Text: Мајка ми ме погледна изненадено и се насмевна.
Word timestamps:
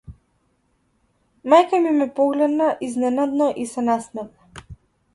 Мајка 1.53 1.83
ми 1.85 1.93
ме 1.99 2.09
погледна 2.21 2.73
изненадено 2.91 3.53
и 3.67 3.71
се 3.77 3.89
насмевна. 3.93 4.71